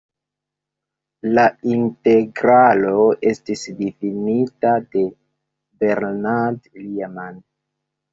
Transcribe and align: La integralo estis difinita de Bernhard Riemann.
La 1.37 1.41
integralo 1.73 2.93
estis 3.31 3.65
difinita 3.81 4.71
de 4.95 5.03
Bernhard 5.85 6.67
Riemann. 6.81 7.39